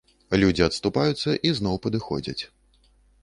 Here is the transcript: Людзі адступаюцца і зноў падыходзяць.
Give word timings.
Людзі 0.43 0.63
адступаюцца 0.69 1.35
і 1.49 1.53
зноў 1.59 1.75
падыходзяць. 1.83 2.39